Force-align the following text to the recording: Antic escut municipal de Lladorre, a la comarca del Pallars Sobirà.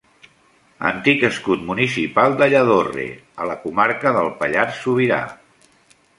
Antic 0.91 1.25
escut 1.29 1.61
municipal 1.67 2.33
de 2.39 2.47
Lladorre, 2.55 3.07
a 3.45 3.49
la 3.51 3.59
comarca 3.67 4.17
del 4.19 4.33
Pallars 4.43 4.83
Sobirà. 4.89 5.23